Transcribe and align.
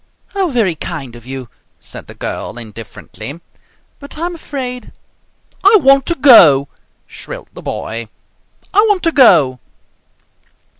"How 0.29 0.47
very 0.47 0.73
kind 0.73 1.15
of 1.15 1.27
you!" 1.27 1.47
said 1.79 2.07
the 2.07 2.15
girl 2.15 2.57
indifferently. 2.57 3.39
"But 3.99 4.17
I'm 4.17 4.33
afraid" 4.33 4.91
"I 5.63 5.77
want 5.79 6.07
to 6.07 6.15
go!" 6.15 6.69
shrilled 7.05 7.49
the 7.53 7.61
boy. 7.61 8.09
"I 8.73 8.79
want 8.89 9.03
to 9.03 9.11
go!" 9.11 9.59